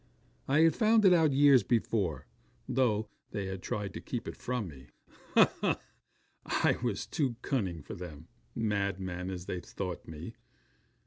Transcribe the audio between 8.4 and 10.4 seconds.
madman as they thought me.